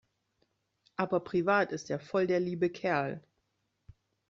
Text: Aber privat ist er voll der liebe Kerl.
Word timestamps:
Aber 0.95 1.19
privat 1.19 1.71
ist 1.71 1.91
er 1.91 1.99
voll 1.99 2.25
der 2.25 2.39
liebe 2.39 2.71
Kerl. 2.71 3.21